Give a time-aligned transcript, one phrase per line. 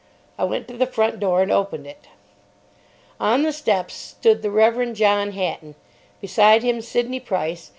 [0.35, 2.07] I went to the front door, and opened it.
[3.19, 4.93] On the steps stood the Rev.
[4.95, 5.75] John Hatton.
[6.19, 7.69] Beside him Sidney Price.